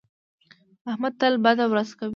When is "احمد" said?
0.91-1.13